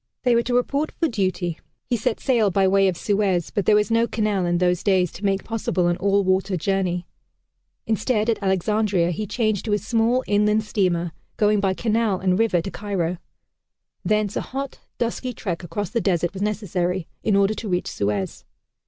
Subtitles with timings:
[0.23, 1.59] They were to report for duty.
[1.85, 5.11] He set sail by way of Suez, but there was no canal in those days
[5.11, 7.05] to make possible an all water journey.
[7.85, 12.61] Instead, at Alexandria he changed to a small inland steamer going by canal and river
[12.63, 13.19] to Cairo.
[14.03, 18.43] Thence a hot dusty trek across the desert was necessary, in order to reach Suez.